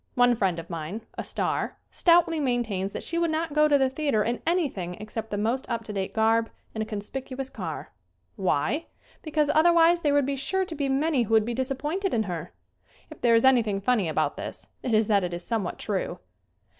[0.15, 3.87] One friend of mine, a star, stoutly maintains that she would not go to the
[3.87, 7.91] theater in anything except the most up to date garb and a conspicuous car!
[8.35, 8.87] Why?
[9.21, 12.51] Because otherwise there would be sure to be many who would be disappointed in her!
[13.11, 16.17] If there is anything funny about this it is that it is somewhat true.